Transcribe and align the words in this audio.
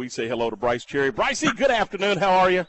we 0.00 0.08
say 0.08 0.26
hello 0.26 0.48
to 0.48 0.56
Brice 0.56 0.86
Cherry. 0.86 1.12
Bricey, 1.12 1.54
good 1.54 1.70
afternoon. 1.70 2.16
How 2.16 2.30
are 2.38 2.50
you? 2.50 2.66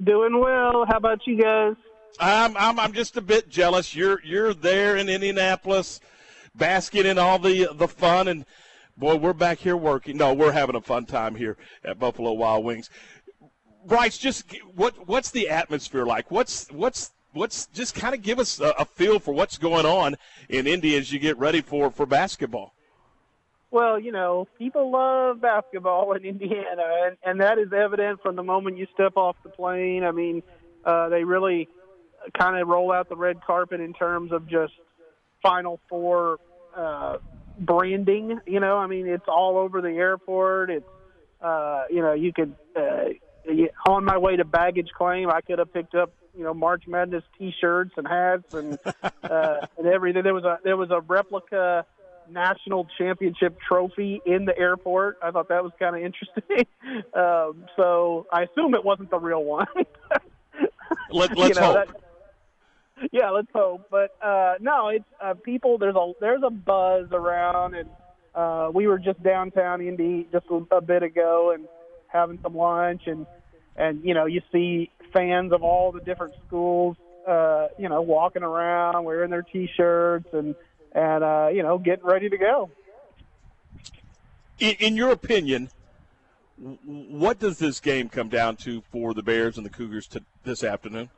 Doing 0.00 0.38
well. 0.38 0.84
How 0.86 0.96
about 0.96 1.26
you 1.26 1.36
guys? 1.36 1.74
I'm, 2.20 2.56
I'm 2.56 2.78
I'm 2.78 2.92
just 2.92 3.16
a 3.16 3.20
bit 3.20 3.48
jealous. 3.48 3.96
You're 3.96 4.22
you're 4.22 4.54
there 4.54 4.96
in 4.96 5.08
Indianapolis, 5.08 5.98
basking 6.54 7.04
in 7.04 7.18
all 7.18 7.40
the 7.40 7.68
the 7.74 7.88
fun, 7.88 8.28
and 8.28 8.46
boy, 8.96 9.16
we're 9.16 9.32
back 9.32 9.58
here 9.58 9.76
working. 9.76 10.16
No, 10.16 10.32
we're 10.34 10.52
having 10.52 10.76
a 10.76 10.80
fun 10.80 11.04
time 11.04 11.34
here 11.34 11.56
at 11.84 11.98
Buffalo 11.98 12.32
Wild 12.32 12.64
Wings. 12.64 12.88
Brice, 13.84 14.16
just 14.16 14.44
what 14.76 15.08
what's 15.08 15.32
the 15.32 15.48
atmosphere 15.48 16.06
like? 16.06 16.30
What's 16.30 16.70
what's 16.70 17.10
what's 17.32 17.66
just 17.74 17.96
kind 17.96 18.14
of 18.14 18.22
give 18.22 18.38
us 18.38 18.60
a, 18.60 18.72
a 18.78 18.84
feel 18.84 19.18
for 19.18 19.34
what's 19.34 19.58
going 19.58 19.84
on 19.84 20.14
in 20.48 20.68
Indy 20.68 20.96
as 20.96 21.12
you 21.12 21.18
get 21.18 21.36
ready 21.38 21.60
for 21.60 21.90
for 21.90 22.06
basketball. 22.06 22.72
Well, 23.72 23.98
you 23.98 24.12
know, 24.12 24.46
people 24.58 24.92
love 24.92 25.40
basketball 25.40 26.12
in 26.12 26.24
Indiana, 26.26 26.84
and, 27.06 27.16
and 27.24 27.40
that 27.40 27.58
is 27.58 27.72
evident 27.72 28.20
from 28.22 28.36
the 28.36 28.42
moment 28.42 28.76
you 28.76 28.86
step 28.92 29.16
off 29.16 29.34
the 29.42 29.48
plane. 29.48 30.04
I 30.04 30.12
mean, 30.12 30.42
uh, 30.84 31.08
they 31.08 31.24
really 31.24 31.68
kind 32.38 32.60
of 32.60 32.68
roll 32.68 32.92
out 32.92 33.08
the 33.08 33.16
red 33.16 33.42
carpet 33.42 33.80
in 33.80 33.94
terms 33.94 34.30
of 34.30 34.46
just 34.46 34.74
Final 35.42 35.80
Four 35.88 36.36
uh, 36.76 37.16
branding. 37.58 38.40
You 38.46 38.60
know, 38.60 38.76
I 38.76 38.86
mean, 38.88 39.06
it's 39.06 39.24
all 39.26 39.56
over 39.56 39.80
the 39.80 39.88
airport. 39.88 40.68
It's, 40.68 40.88
uh, 41.40 41.84
you 41.88 42.02
know, 42.02 42.12
you 42.12 42.30
could, 42.34 42.54
uh, 42.76 43.08
on 43.86 44.04
my 44.04 44.18
way 44.18 44.36
to 44.36 44.44
baggage 44.44 44.90
claim, 44.96 45.30
I 45.30 45.40
could 45.40 45.58
have 45.58 45.72
picked 45.72 45.94
up, 45.94 46.12
you 46.36 46.44
know, 46.44 46.52
March 46.52 46.84
Madness 46.86 47.24
T-shirts 47.38 47.92
and 47.96 48.06
hats 48.06 48.52
and 48.52 48.78
uh, 49.22 49.66
and 49.78 49.86
everything. 49.86 50.24
There 50.24 50.34
was 50.34 50.44
a 50.44 50.58
there 50.62 50.76
was 50.76 50.90
a 50.90 51.00
replica 51.00 51.86
national 52.30 52.86
championship 52.98 53.58
trophy 53.66 54.20
in 54.24 54.44
the 54.44 54.56
airport. 54.56 55.18
I 55.22 55.30
thought 55.30 55.48
that 55.48 55.62
was 55.62 55.72
kind 55.78 55.96
of 55.96 56.02
interesting. 56.02 56.66
um, 57.14 57.66
so 57.76 58.26
I 58.32 58.42
assume 58.42 58.74
it 58.74 58.84
wasn't 58.84 59.10
the 59.10 59.18
real 59.18 59.44
one. 59.44 59.66
Let, 61.10 61.36
let's 61.36 61.54
you 61.56 61.60
know, 61.60 61.72
hope. 61.72 61.86
That, 61.88 63.10
yeah, 63.12 63.30
let's 63.30 63.48
hope. 63.54 63.88
But 63.90 64.14
uh, 64.22 64.54
no, 64.60 64.88
it's 64.88 65.04
uh, 65.22 65.34
people. 65.34 65.78
There's 65.78 65.94
a 65.94 66.12
there's 66.20 66.42
a 66.44 66.50
buzz 66.50 67.08
around, 67.12 67.74
and 67.74 67.88
uh, 68.34 68.70
we 68.72 68.86
were 68.86 68.98
just 68.98 69.22
downtown 69.22 69.80
Indy 69.80 70.28
just 70.32 70.46
a, 70.50 70.76
a 70.76 70.80
bit 70.80 71.02
ago 71.02 71.52
and 71.54 71.66
having 72.08 72.38
some 72.42 72.54
lunch, 72.54 73.02
and 73.06 73.26
and 73.76 74.04
you 74.04 74.14
know 74.14 74.26
you 74.26 74.42
see 74.52 74.90
fans 75.12 75.52
of 75.52 75.62
all 75.62 75.92
the 75.92 76.00
different 76.00 76.34
schools, 76.46 76.96
uh, 77.28 77.68
you 77.78 77.88
know, 77.88 78.02
walking 78.02 78.42
around 78.42 79.04
wearing 79.04 79.30
their 79.30 79.42
T-shirts 79.42 80.28
and 80.32 80.54
and 80.94 81.24
uh, 81.24 81.48
you 81.52 81.62
know, 81.62 81.78
getting 81.78 82.04
ready 82.04 82.28
to 82.28 82.38
go. 82.38 82.70
In, 84.58 84.74
in, 84.78 84.96
your 84.96 85.10
opinion, 85.10 85.70
what 86.84 87.38
does 87.38 87.58
this 87.58 87.80
game 87.80 88.08
come 88.08 88.28
down 88.28 88.56
to 88.56 88.82
for 88.92 89.14
the 89.14 89.22
Bears 89.22 89.56
and 89.56 89.66
the 89.66 89.70
Cougars 89.70 90.06
to, 90.08 90.22
this 90.44 90.62
afternoon? 90.62 91.10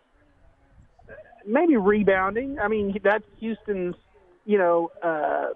Maybe 1.46 1.76
rebounding. 1.76 2.58
I 2.58 2.68
mean, 2.68 2.98
that's 3.02 3.24
Houston's, 3.40 3.96
you 4.46 4.56
know, 4.56 4.90
uh, 5.02 5.48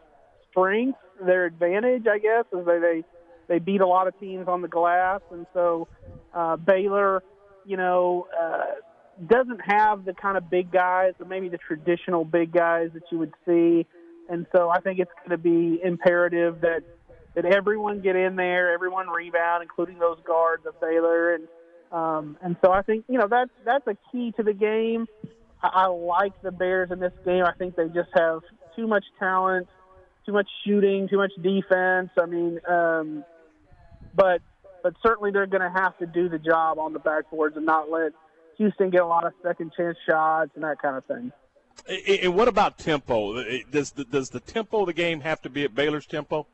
strength, 0.50 0.98
their 1.24 1.46
advantage, 1.46 2.06
I 2.06 2.18
guess, 2.18 2.44
is 2.52 2.66
they, 2.66 2.78
they 2.78 3.04
they 3.46 3.58
beat 3.58 3.80
a 3.80 3.86
lot 3.86 4.06
of 4.06 4.18
teams 4.20 4.46
on 4.46 4.60
the 4.60 4.68
glass, 4.68 5.20
and 5.32 5.46
so 5.54 5.88
uh, 6.34 6.56
Baylor, 6.56 7.22
you 7.64 7.76
know. 7.76 8.26
Uh, 8.38 8.74
doesn't 9.26 9.60
have 9.66 10.04
the 10.04 10.14
kind 10.14 10.36
of 10.36 10.48
big 10.48 10.70
guys, 10.70 11.12
or 11.18 11.26
maybe 11.26 11.48
the 11.48 11.58
traditional 11.58 12.24
big 12.24 12.52
guys 12.52 12.90
that 12.94 13.02
you 13.10 13.18
would 13.18 13.32
see 13.44 13.84
and 14.28 14.46
so 14.54 14.68
I 14.68 14.80
think 14.80 14.98
it's 14.98 15.10
going 15.18 15.30
to 15.30 15.38
be 15.38 15.80
imperative 15.82 16.60
that 16.60 16.82
that 17.34 17.44
everyone 17.44 18.00
get 18.00 18.16
in 18.16 18.36
there, 18.36 18.72
everyone 18.72 19.08
rebound, 19.08 19.62
including 19.62 19.98
those 19.98 20.18
guards 20.26 20.66
of 20.66 20.80
Baylor, 20.80 21.34
and 21.34 21.48
um, 21.92 22.36
and 22.42 22.56
so 22.64 22.72
I 22.72 22.82
think 22.82 23.04
you 23.08 23.18
know 23.18 23.28
that's 23.28 23.50
that's 23.64 23.86
a 23.86 23.96
key 24.10 24.32
to 24.36 24.42
the 24.42 24.52
game. 24.52 25.06
I, 25.62 25.68
I 25.72 25.86
like 25.86 26.40
the 26.42 26.50
Bears 26.50 26.90
in 26.90 27.00
this 27.00 27.12
game. 27.24 27.44
I 27.44 27.52
think 27.52 27.76
they 27.76 27.86
just 27.86 28.10
have 28.14 28.40
too 28.76 28.86
much 28.86 29.04
talent, 29.18 29.68
too 30.26 30.32
much 30.32 30.48
shooting, 30.66 31.08
too 31.08 31.16
much 31.18 31.32
defense. 31.42 32.10
I 32.20 32.26
mean, 32.26 32.60
um, 32.68 33.24
but 34.14 34.40
but 34.82 34.94
certainly 35.02 35.30
they're 35.30 35.46
going 35.46 35.62
to 35.62 35.80
have 35.80 35.96
to 35.98 36.06
do 36.06 36.28
the 36.28 36.38
job 36.38 36.78
on 36.78 36.92
the 36.92 37.00
backboards 37.00 37.56
and 37.56 37.66
not 37.66 37.90
let 37.90 38.12
Houston 38.56 38.90
get 38.90 39.02
a 39.02 39.06
lot 39.06 39.24
of 39.24 39.32
second 39.42 39.72
chance 39.76 39.96
shots 40.08 40.50
and 40.54 40.64
that 40.64 40.80
kind 40.80 40.96
of 40.96 41.04
thing. 41.04 41.32
And 41.86 42.34
what 42.34 42.48
about 42.48 42.78
tempo? 42.78 43.42
Does 43.70 43.92
the, 43.92 44.04
does 44.04 44.30
the 44.30 44.40
tempo 44.40 44.80
of 44.80 44.86
the 44.86 44.92
game 44.92 45.20
have 45.20 45.40
to 45.42 45.50
be 45.50 45.64
at 45.64 45.74
Baylor's 45.74 46.06
tempo? 46.06 46.46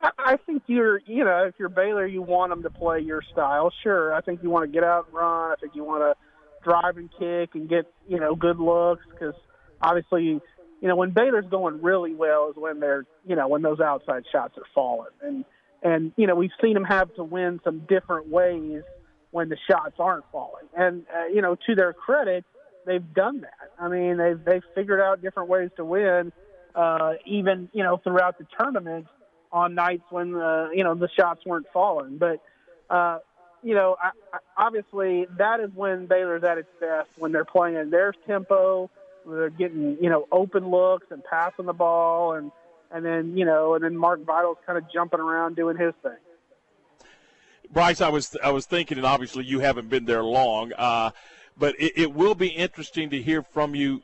I 0.00 0.36
think 0.46 0.62
you're, 0.66 1.00
you 1.06 1.24
know, 1.24 1.46
if 1.46 1.54
you're 1.58 1.68
Baylor, 1.68 2.06
you 2.06 2.22
want 2.22 2.50
them 2.50 2.62
to 2.62 2.70
play 2.70 3.00
your 3.00 3.22
style. 3.32 3.72
Sure, 3.82 4.14
I 4.14 4.20
think 4.20 4.42
you 4.42 4.50
want 4.50 4.64
to 4.64 4.72
get 4.72 4.84
out 4.84 5.06
and 5.06 5.14
run. 5.14 5.50
I 5.50 5.54
think 5.60 5.74
you 5.74 5.82
want 5.82 6.02
to 6.02 6.14
drive 6.62 6.98
and 6.98 7.10
kick 7.18 7.54
and 7.54 7.68
get, 7.68 7.92
you 8.08 8.20
know, 8.20 8.36
good 8.36 8.60
looks 8.60 9.04
because 9.10 9.34
obviously, 9.82 10.24
you 10.24 10.42
know, 10.82 10.94
when 10.94 11.10
Baylor's 11.10 11.46
going 11.50 11.82
really 11.82 12.14
well 12.14 12.50
is 12.50 12.56
when 12.56 12.78
they're, 12.78 13.06
you 13.26 13.34
know, 13.34 13.48
when 13.48 13.62
those 13.62 13.80
outside 13.80 14.24
shots 14.30 14.56
are 14.56 14.66
falling. 14.72 15.10
And 15.20 15.44
and 15.82 16.12
you 16.16 16.26
know, 16.26 16.34
we've 16.34 16.50
seen 16.62 16.74
them 16.74 16.84
have 16.84 17.12
to 17.16 17.24
win 17.24 17.60
some 17.64 17.80
different 17.88 18.28
ways 18.28 18.82
when 19.30 19.48
the 19.48 19.56
shots 19.68 19.96
aren't 19.98 20.24
falling. 20.30 20.66
And 20.76 21.06
uh, 21.12 21.26
you 21.26 21.42
know, 21.42 21.56
to 21.66 21.74
their 21.74 21.92
credit, 21.92 22.44
they've 22.88 23.14
done 23.14 23.42
that. 23.42 23.70
I 23.78 23.88
mean, 23.88 24.16
they've 24.16 24.42
they've 24.42 24.64
figured 24.74 25.00
out 25.00 25.22
different 25.22 25.48
ways 25.48 25.70
to 25.76 25.84
win, 25.84 26.32
uh, 26.74 27.14
even 27.26 27.68
you 27.72 27.82
know 27.82 27.98
throughout 27.98 28.38
the 28.38 28.46
tournament 28.58 29.06
on 29.52 29.74
nights 29.74 30.04
when 30.10 30.32
the 30.32 30.70
you 30.74 30.82
know 30.82 30.94
the 30.94 31.08
shots 31.08 31.44
weren't 31.44 31.66
falling. 31.72 32.18
But 32.18 32.42
uh, 32.90 33.18
you 33.62 33.74
know, 33.74 33.96
I, 34.02 34.10
I, 34.32 34.38
obviously 34.56 35.26
that 35.36 35.60
is 35.60 35.70
when 35.74 36.06
Baylor's 36.06 36.42
at 36.44 36.58
its 36.58 36.70
best 36.80 37.10
when 37.18 37.32
they're 37.32 37.44
playing 37.44 37.76
in 37.76 37.90
their 37.90 38.12
tempo, 38.26 38.90
they're 39.26 39.50
getting 39.50 39.98
you 40.00 40.10
know 40.10 40.26
open 40.32 40.70
looks 40.70 41.06
and 41.10 41.22
passing 41.24 41.66
the 41.66 41.72
ball, 41.72 42.34
and 42.34 42.50
and 42.90 43.04
then 43.04 43.36
you 43.36 43.44
know, 43.44 43.74
and 43.74 43.84
then 43.84 43.96
Mark 43.96 44.24
Vital's 44.24 44.58
kind 44.66 44.78
of 44.78 44.90
jumping 44.90 45.20
around 45.20 45.56
doing 45.56 45.76
his 45.76 45.94
thing. 46.02 46.16
Brice, 47.70 48.00
I 48.00 48.08
was 48.08 48.34
I 48.42 48.50
was 48.50 48.66
thinking, 48.66 48.96
and 48.96 49.06
obviously 49.06 49.44
you 49.44 49.60
haven't 49.60 49.90
been 49.90 50.06
there 50.06 50.22
long. 50.22 50.72
Uh, 50.72 51.10
but 51.58 51.74
it, 51.78 51.92
it 51.96 52.14
will 52.14 52.34
be 52.34 52.48
interesting 52.48 53.10
to 53.10 53.20
hear 53.20 53.42
from 53.42 53.74
you 53.74 54.02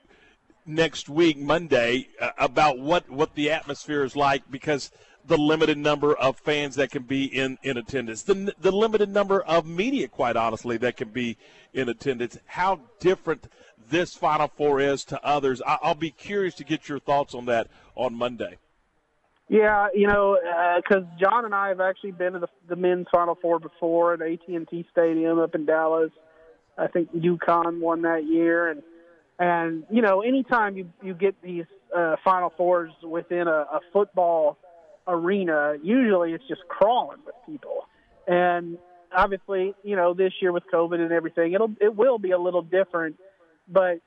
next 0.67 1.09
week, 1.09 1.39
Monday, 1.39 2.09
uh, 2.21 2.31
about 2.39 2.79
what, 2.79 3.09
what 3.11 3.35
the 3.35 3.51
atmosphere 3.51 4.05
is 4.05 4.17
like 4.17 4.51
because 4.51 4.91
the 5.27 5.37
limited 5.37 5.79
number 5.79 6.15
of 6.15 6.39
fans 6.39 6.77
that 6.77 6.91
can 6.91 7.03
be 7.03 7.25
in, 7.25 7.59
in 7.63 7.77
attendance, 7.77 8.23
the, 8.23 8.55
the 8.61 8.71
limited 8.71 9.09
number 9.09 9.43
of 9.43 9.67
media, 9.67 10.09
quite 10.09 10.37
honestly, 10.37 10.77
that 10.79 10.97
can 10.97 11.09
be 11.09 11.37
in 11.73 11.89
attendance, 11.89 12.39
how 12.47 12.81
different 13.01 13.47
this 13.91 14.15
Final 14.15 14.49
Four 14.49 14.81
is 14.81 15.05
to 15.05 15.25
others. 15.25 15.63
I, 15.67 15.79
will 15.83 15.95
be 15.95 16.11
curious 16.11 16.55
to 16.57 16.65
get 16.65 16.89
your 16.89 16.99
thoughts 16.99 17.35
on 17.35 17.47
that 17.47 17.69
on 17.95 18.15
Monday. 18.15 18.59
Yeah, 19.49 19.89
you 19.95 20.07
know, 20.07 20.39
because 20.77 21.05
uh, 21.05 21.19
John 21.21 21.45
and 21.45 21.55
I 21.55 21.69
have 21.69 21.81
actually 21.81 22.13
been 22.13 22.33
to 22.33 22.39
the, 22.39 22.49
the 22.69 22.77
men's 22.77 23.07
Final 23.13 23.35
Four 23.35 23.59
before 23.59 24.15
at 24.15 24.23
AT&T 24.23 24.87
Stadium 24.91 25.39
up 25.39 25.55
in 25.55 25.67
Dallas 25.67 26.11
I 26.77 26.87
think 26.89 27.15
UConn 27.15 27.81
won 27.81 28.03
that 28.03 28.25
year, 28.27 28.71
and 28.71 28.83
and 29.39 29.85
you 29.91 30.03
know 30.03 30.21
anytime 30.21 30.77
you 30.77 30.91
you 31.03 31.15
get 31.15 31.41
these 31.43 31.65
uh, 31.97 32.17
Final 32.25 32.53
Fours 32.57 32.93
within 33.03 33.49
a, 33.49 33.67
a 33.73 33.81
football 33.93 34.59
arena, 35.07 35.75
usually 35.83 36.33
it's 36.33 36.47
just 36.49 36.63
crawling 36.69 37.19
with 37.25 37.35
people, 37.47 37.87
and 38.27 38.79
obviously 39.15 39.75
you 39.83 39.97
know 39.97 40.15
this 40.15 40.33
year 40.41 40.53
with 40.53 40.65
COVID 40.73 40.99
and 40.99 41.13
everything, 41.13 41.53
it'll 41.53 41.75
it 41.81 41.95
will 41.95 42.19
be 42.19 42.33
a 42.33 42.39
little 42.39 42.63
different, 42.63 43.17
but 43.69 43.99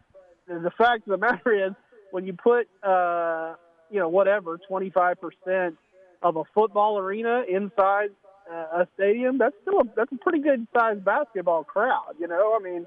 the 0.47 0.71
fact 0.77 1.07
of 1.07 1.11
the 1.11 1.17
matter 1.17 1.67
is 1.67 1.73
when 2.11 2.25
you 2.25 2.33
put 2.33 2.67
uh, 2.83 3.55
you 3.89 3.99
know 3.99 4.09
whatever 4.09 4.57
25 4.67 5.17
percent 5.21 5.77
of 6.21 6.35
a 6.35 6.43
football 6.53 6.97
arena 6.97 7.43
inside 7.47 8.09
a 8.53 8.87
stadium, 8.95 9.37
that's 9.37 9.55
still 9.61 9.81
a, 9.81 9.83
that's 9.95 10.11
a 10.11 10.17
pretty 10.17 10.39
good 10.39 10.67
sized 10.73 11.03
basketball 11.03 11.63
crowd. 11.63 12.15
You 12.19 12.27
know, 12.27 12.57
I 12.59 12.63
mean, 12.63 12.85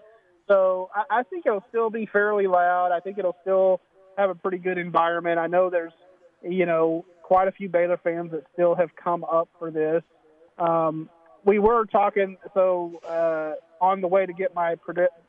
so 0.49 0.91
I, 0.95 1.21
I 1.21 1.23
think 1.23 1.47
it'll 1.47 1.65
still 1.69 1.91
be 1.91 2.07
fairly 2.07 2.47
loud. 2.47 2.93
I 2.93 3.01
think 3.01 3.19
it'll 3.19 3.37
still 3.43 3.81
have 4.17 4.31
a 4.31 4.35
pretty 4.35 4.59
good 4.59 4.79
environment. 4.79 5.39
I 5.39 5.47
know 5.47 5.71
there's, 5.71 5.93
you 6.43 6.67
know, 6.67 7.05
quite 7.23 7.49
a 7.49 7.53
few 7.53 7.69
Baylor 7.69 7.99
fans 8.03 8.33
that 8.33 8.45
still 8.53 8.75
have 8.75 8.91
come 8.97 9.25
up 9.25 9.49
for 9.59 9.71
this. 9.71 10.03
Um, 10.59 11.09
we 11.45 11.59
were 11.59 11.87
talking, 11.87 12.37
so 12.53 13.01
uh, 13.09 13.53
on 13.85 14.01
the 14.01 14.09
way 14.09 14.27
to 14.27 14.33
get 14.33 14.55
my 14.55 14.75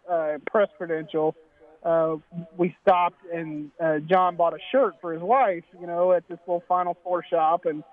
uh, 0.10 0.38
press 0.50 0.70
credential, 0.78 1.36
uh, 1.84 2.16
we 2.58 2.76
stopped 2.82 3.24
and 3.34 3.72
uh, 3.80 4.00
John 4.00 4.36
bought 4.36 4.54
a 4.54 4.60
shirt 4.72 4.96
for 5.02 5.14
his 5.14 5.22
wife, 5.22 5.64
you 5.80 5.88
know, 5.88 6.12
at 6.12 6.28
this 6.28 6.38
little 6.48 6.64
Final 6.68 6.98
Four 7.04 7.24
shop, 7.28 7.66
and 7.66 7.84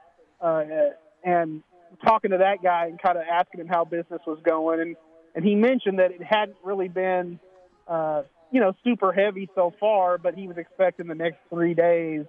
uh, 0.40 0.62
and 1.24 1.62
talking 2.04 2.30
to 2.32 2.38
that 2.38 2.62
guy 2.62 2.86
and 2.86 3.00
kind 3.00 3.16
of 3.16 3.24
asking 3.30 3.60
him 3.60 3.68
how 3.68 3.84
business 3.84 4.20
was 4.26 4.38
going, 4.44 4.80
and 4.80 4.96
and 5.34 5.44
he 5.44 5.54
mentioned 5.54 5.98
that 5.98 6.10
it 6.10 6.22
hadn't 6.22 6.56
really 6.64 6.88
been, 6.88 7.38
uh, 7.86 8.22
you 8.50 8.60
know, 8.60 8.74
super 8.82 9.12
heavy 9.12 9.48
so 9.54 9.72
far, 9.78 10.18
but 10.18 10.34
he 10.34 10.48
was 10.48 10.56
expecting 10.56 11.06
the 11.06 11.14
next 11.14 11.38
three 11.50 11.74
days 11.74 12.24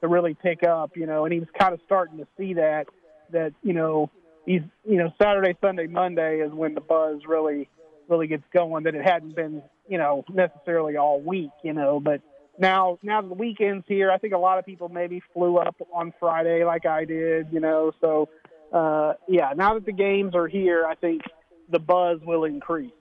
to 0.00 0.08
really 0.08 0.34
pick 0.34 0.62
up, 0.62 0.96
you 0.96 1.06
know, 1.06 1.24
and 1.24 1.32
he 1.32 1.40
was 1.40 1.48
kind 1.58 1.74
of 1.74 1.80
starting 1.84 2.18
to 2.18 2.26
see 2.38 2.54
that 2.54 2.86
that 3.32 3.52
you 3.62 3.72
know 3.72 4.10
these 4.46 4.62
you 4.84 4.96
know 4.96 5.12
Saturday, 5.20 5.56
Sunday, 5.60 5.86
Monday 5.86 6.40
is 6.40 6.52
when 6.52 6.74
the 6.74 6.80
buzz 6.80 7.20
really 7.26 7.68
really 8.08 8.26
gets 8.26 8.44
going. 8.52 8.84
That 8.84 8.94
it 8.94 9.04
hadn't 9.04 9.34
been 9.34 9.62
you 9.88 9.98
know 9.98 10.24
necessarily 10.32 10.96
all 10.96 11.20
week, 11.20 11.50
you 11.62 11.72
know, 11.72 12.00
but 12.00 12.20
now 12.58 12.98
now 13.02 13.22
the 13.22 13.34
weekend's 13.34 13.84
here. 13.88 14.10
I 14.10 14.18
think 14.18 14.34
a 14.34 14.38
lot 14.38 14.58
of 14.58 14.66
people 14.66 14.88
maybe 14.88 15.22
flew 15.32 15.56
up 15.56 15.76
on 15.92 16.12
Friday 16.20 16.64
like 16.64 16.86
I 16.86 17.04
did, 17.04 17.48
you 17.50 17.60
know. 17.60 17.92
So 18.00 18.28
uh, 18.72 19.14
yeah, 19.28 19.52
now 19.56 19.74
that 19.74 19.86
the 19.86 19.92
games 19.92 20.34
are 20.34 20.48
here, 20.48 20.86
I 20.86 20.94
think 20.94 21.22
the 21.68 21.78
buzz 21.78 22.20
will 22.22 22.44
increase. 22.44 22.92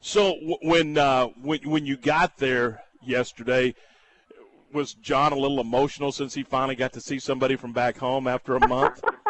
So 0.00 0.34
when 0.62 0.96
uh, 0.96 1.26
when 1.42 1.60
when 1.68 1.86
you 1.86 1.96
got 1.96 2.38
there 2.38 2.82
yesterday, 3.02 3.74
was 4.72 4.94
John 4.94 5.32
a 5.32 5.36
little 5.36 5.60
emotional 5.60 6.12
since 6.12 6.32
he 6.34 6.42
finally 6.42 6.76
got 6.76 6.94
to 6.94 7.00
see 7.00 7.18
somebody 7.18 7.56
from 7.56 7.72
back 7.72 7.98
home 7.98 8.26
after 8.26 8.56
a 8.56 8.66
month? 8.66 9.02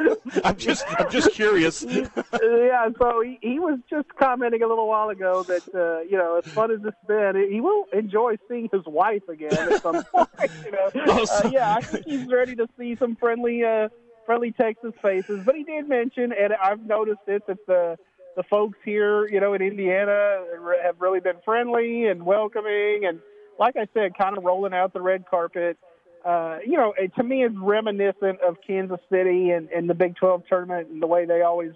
I'm 0.44 0.56
just 0.56 0.84
I'm 0.98 1.10
just 1.10 1.32
curious. 1.32 1.82
yeah, 1.88 2.88
so 2.98 3.20
he, 3.20 3.38
he 3.42 3.58
was 3.58 3.78
just 3.90 4.08
commenting 4.16 4.62
a 4.62 4.66
little 4.66 4.88
while 4.88 5.08
ago 5.08 5.42
that 5.44 5.62
uh, 5.74 6.00
you 6.00 6.16
know, 6.16 6.40
as 6.44 6.50
fun 6.52 6.70
as 6.70 6.80
it's 6.84 6.96
been, 7.06 7.48
he 7.50 7.60
will 7.60 7.86
enjoy 7.92 8.36
seeing 8.48 8.68
his 8.72 8.84
wife 8.86 9.28
again 9.28 9.52
at 9.52 9.82
some 9.82 10.02
point. 10.04 10.28
You 10.64 10.72
know, 10.72 10.90
oh, 11.06 11.26
uh, 11.30 11.50
yeah, 11.52 11.74
I 11.74 11.80
think 11.80 12.06
he's 12.06 12.26
ready 12.28 12.54
to 12.56 12.68
see 12.78 12.96
some 12.96 13.16
friendly 13.16 13.64
uh, 13.64 13.88
friendly 14.26 14.52
Texas 14.52 14.92
faces. 15.02 15.44
But 15.44 15.54
he 15.54 15.64
did 15.64 15.88
mention, 15.88 16.32
and 16.32 16.52
I've 16.54 16.84
noticed 16.84 17.22
it 17.26 17.46
that 17.46 17.66
the 17.66 17.98
the 18.34 18.42
folks 18.44 18.78
here, 18.82 19.28
you 19.28 19.40
know, 19.40 19.52
in 19.52 19.60
Indiana 19.60 20.42
have 20.82 21.00
really 21.00 21.20
been 21.20 21.36
friendly 21.44 22.06
and 22.06 22.24
welcoming, 22.24 23.04
and 23.06 23.20
like 23.58 23.76
I 23.76 23.86
said, 23.92 24.16
kind 24.16 24.38
of 24.38 24.44
rolling 24.44 24.72
out 24.72 24.94
the 24.94 25.02
red 25.02 25.26
carpet 25.28 25.76
uh, 26.24 26.58
you 26.64 26.76
know, 26.76 26.94
it, 26.96 27.14
to 27.16 27.22
me, 27.22 27.44
it's 27.44 27.54
reminiscent 27.56 28.40
of 28.46 28.56
Kansas 28.64 29.00
City 29.10 29.50
and, 29.50 29.68
and 29.70 29.90
the 29.90 29.94
Big 29.94 30.16
12 30.16 30.44
tournament 30.48 30.88
and 30.88 31.02
the 31.02 31.06
way 31.06 31.24
they 31.24 31.42
always 31.42 31.72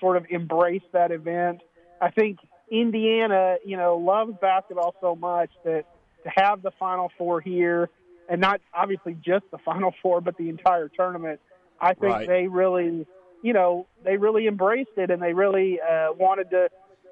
sort 0.00 0.16
of 0.16 0.24
embrace 0.30 0.82
that 0.92 1.10
event. 1.10 1.60
I 2.00 2.10
think 2.10 2.38
Indiana, 2.70 3.56
you 3.64 3.76
know, 3.76 3.96
loves 3.96 4.32
basketball 4.40 4.94
so 5.00 5.14
much 5.14 5.50
that 5.64 5.84
to 6.24 6.30
have 6.34 6.62
the 6.62 6.70
Final 6.78 7.12
Four 7.18 7.42
here, 7.42 7.90
and 8.28 8.40
not 8.40 8.62
obviously 8.72 9.14
just 9.22 9.44
the 9.50 9.58
Final 9.58 9.92
Four, 10.02 10.22
but 10.22 10.36
the 10.38 10.48
entire 10.48 10.88
tournament, 10.88 11.40
I 11.80 11.94
think 11.94 12.12
right. 12.12 12.28
they 12.28 12.46
really, 12.46 13.06
you 13.42 13.52
know, 13.52 13.86
they 14.04 14.16
really 14.16 14.46
embraced 14.46 14.96
it 14.96 15.10
and 15.10 15.20
they 15.20 15.32
really 15.32 15.80
uh, 15.80 16.12
wanted 16.12 16.50
to, 16.50 16.68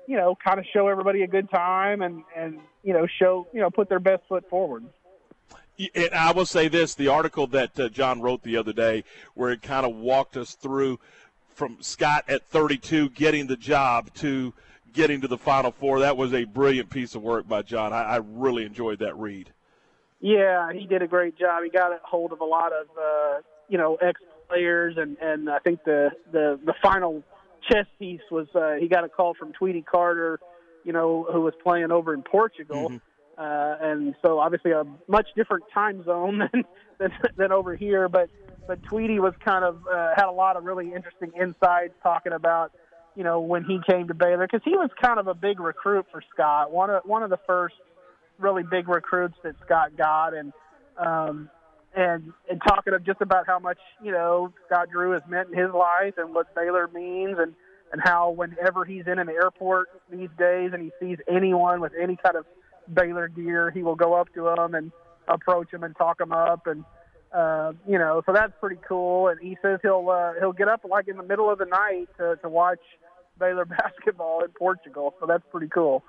you 0.06 0.16
know, 0.16 0.36
kind 0.42 0.58
of 0.58 0.64
show 0.72 0.88
everybody 0.88 1.22
a 1.22 1.26
good 1.26 1.50
time 1.50 2.02
and 2.02 2.22
and 2.36 2.58
you 2.82 2.92
know 2.92 3.06
show 3.18 3.46
you 3.52 3.60
know 3.60 3.70
put 3.70 3.88
their 3.88 4.00
best 4.00 4.22
foot 4.28 4.48
forward. 4.48 4.84
And 5.94 6.14
I 6.14 6.32
will 6.32 6.46
say 6.46 6.68
this: 6.68 6.94
the 6.94 7.08
article 7.08 7.46
that 7.48 7.78
uh, 7.78 7.88
John 7.88 8.20
wrote 8.20 8.42
the 8.42 8.56
other 8.56 8.72
day, 8.72 9.04
where 9.34 9.50
it 9.50 9.62
kind 9.62 9.86
of 9.86 9.94
walked 9.96 10.36
us 10.36 10.54
through 10.54 11.00
from 11.54 11.78
Scott 11.80 12.24
at 12.28 12.46
32 12.48 13.10
getting 13.10 13.46
the 13.46 13.56
job 13.56 14.12
to 14.14 14.52
getting 14.92 15.20
to 15.22 15.28
the 15.28 15.38
Final 15.38 15.70
Four. 15.70 16.00
That 16.00 16.16
was 16.16 16.34
a 16.34 16.44
brilliant 16.44 16.90
piece 16.90 17.14
of 17.14 17.22
work 17.22 17.48
by 17.48 17.62
John. 17.62 17.92
I, 17.92 18.02
I 18.02 18.16
really 18.16 18.64
enjoyed 18.64 18.98
that 19.00 19.16
read. 19.16 19.50
Yeah, 20.20 20.72
he 20.72 20.86
did 20.86 21.02
a 21.02 21.08
great 21.08 21.36
job. 21.36 21.64
He 21.64 21.70
got 21.70 21.92
a 21.92 21.98
hold 22.04 22.32
of 22.32 22.40
a 22.40 22.44
lot 22.44 22.72
of 22.72 22.86
uh, 22.96 23.40
you 23.68 23.78
know 23.78 23.96
ex 23.96 24.20
players, 24.52 24.96
and 24.96 25.16
and 25.20 25.48
I 25.50 25.58
think 25.60 25.84
the 25.84 26.10
the 26.30 26.58
the 26.64 26.74
final 26.82 27.22
chess 27.70 27.86
piece 27.98 28.20
was 28.30 28.46
uh, 28.54 28.74
he 28.80 28.88
got 28.88 29.04
a 29.04 29.08
call 29.08 29.34
from 29.34 29.52
Tweety 29.52 29.82
Carter, 29.82 30.40
you 30.84 30.92
know, 30.92 31.26
who 31.30 31.40
was 31.40 31.54
playing 31.62 31.90
over 31.90 32.14
in 32.14 32.22
Portugal. 32.22 32.88
Mm-hmm 32.88 32.96
uh, 33.38 33.76
and 33.80 34.14
so 34.24 34.38
obviously 34.38 34.72
a 34.72 34.84
much 35.08 35.26
different 35.34 35.64
time 35.72 36.04
zone 36.04 36.38
than 36.52 36.64
than, 36.98 37.12
than 37.36 37.52
over 37.52 37.74
here. 37.74 38.08
But 38.08 38.30
but 38.66 38.82
Tweety 38.84 39.18
was 39.18 39.34
kind 39.44 39.64
of 39.64 39.86
uh, 39.92 40.10
had 40.14 40.26
a 40.26 40.32
lot 40.32 40.56
of 40.56 40.64
really 40.64 40.92
interesting 40.94 41.32
insights 41.40 41.94
talking 42.02 42.32
about 42.32 42.72
you 43.16 43.24
know 43.24 43.40
when 43.40 43.64
he 43.64 43.80
came 43.88 44.08
to 44.08 44.14
Baylor 44.14 44.46
because 44.46 44.62
he 44.64 44.76
was 44.76 44.90
kind 45.02 45.18
of 45.18 45.26
a 45.28 45.34
big 45.34 45.60
recruit 45.60 46.06
for 46.10 46.22
Scott, 46.32 46.70
one 46.70 46.90
of 46.90 47.02
one 47.04 47.22
of 47.22 47.30
the 47.30 47.40
first 47.46 47.74
really 48.38 48.62
big 48.62 48.88
recruits 48.88 49.34
that 49.42 49.54
Scott 49.64 49.96
got, 49.96 50.34
and 50.34 50.52
um, 50.98 51.48
and 51.94 52.32
and 52.50 52.60
talking 52.66 52.94
of 52.94 53.04
just 53.04 53.20
about 53.20 53.46
how 53.46 53.58
much 53.58 53.78
you 54.02 54.12
know 54.12 54.52
Scott 54.66 54.88
Drew 54.90 55.12
has 55.12 55.22
meant 55.28 55.48
in 55.52 55.58
his 55.58 55.72
life 55.72 56.14
and 56.16 56.34
what 56.34 56.54
Baylor 56.54 56.88
means 56.92 57.36
and 57.38 57.54
and 57.92 58.00
how 58.02 58.30
whenever 58.30 58.84
he's 58.84 59.06
in 59.06 59.18
an 59.18 59.28
airport 59.28 59.88
these 60.10 60.30
days 60.38 60.70
and 60.72 60.82
he 60.82 60.90
sees 60.98 61.18
anyone 61.28 61.80
with 61.80 61.92
any 62.00 62.16
kind 62.16 62.36
of 62.36 62.46
Baylor 62.92 63.28
gear, 63.28 63.70
he 63.70 63.82
will 63.82 63.94
go 63.94 64.14
up 64.14 64.32
to 64.34 64.44
them 64.56 64.74
and 64.74 64.92
approach 65.28 65.70
them 65.70 65.84
and 65.84 65.94
talk 65.96 66.18
them 66.18 66.32
up, 66.32 66.66
and 66.66 66.84
uh, 67.32 67.72
you 67.88 67.98
know, 67.98 68.22
so 68.26 68.32
that's 68.32 68.52
pretty 68.60 68.80
cool. 68.86 69.28
And 69.28 69.40
he 69.40 69.56
says 69.62 69.78
he'll 69.82 70.08
uh, 70.10 70.32
he'll 70.38 70.52
get 70.52 70.68
up 70.68 70.84
like 70.88 71.08
in 71.08 71.16
the 71.16 71.22
middle 71.22 71.50
of 71.50 71.58
the 71.58 71.66
night 71.66 72.08
to, 72.18 72.36
to 72.42 72.48
watch 72.48 72.80
Baylor 73.38 73.64
basketball 73.66 74.42
in 74.42 74.50
Portugal. 74.50 75.14
So 75.20 75.26
that's 75.26 75.44
pretty 75.50 75.68
cool. 75.68 76.04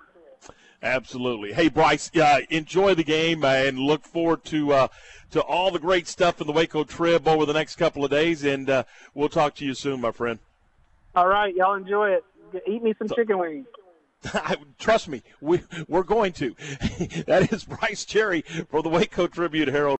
Absolutely. 0.81 1.54
Hey, 1.54 1.69
Brice, 1.69 2.12
uh, 2.18 2.42
enjoy 2.50 2.94
the 2.94 3.06
game 3.06 3.45
and 3.45 3.80
look 3.80 4.04
forward 4.04 4.44
to 4.45 4.74
uh, 4.74 4.88
to 5.31 5.42
all 5.42 5.72
the 5.72 5.80
great 5.80 6.07
stuff 6.07 6.42
in 6.42 6.48
the 6.48 6.54
Waco 6.54 6.84
Trib 6.84 7.28
over 7.28 7.45
the 7.45 7.54
next 7.54 7.78
couple 7.78 8.04
of 8.04 8.12
days. 8.12 8.44
And 8.44 8.69
uh, 8.69 8.84
we'll 9.13 9.30
talk 9.30 9.56
to 9.56 9.66
you 9.66 9.74
soon, 9.74 10.01
my 10.01 10.12
friend. 10.12 10.40
All 11.16 11.28
right, 11.28 11.56
y'all 11.56 11.75
enjoy 11.75 12.10
it. 12.10 12.25
Eat 12.68 12.84
me 12.84 12.94
some 12.98 13.07
so, 13.07 13.16
chicken 13.16 13.38
wings. 13.38 13.68
Trust 14.80 15.07
me, 15.07 15.24
we, 15.42 15.62
we're 15.88 16.04
going 16.04 16.34
to. 16.34 16.56
that 17.28 17.50
is 17.51 17.63
Brice 17.63 18.06
Cherry 18.06 18.42
for 18.69 18.81
the 18.81 18.90
Waco 18.90 19.28
Tribune 19.28 19.69
Herald. 19.69 19.92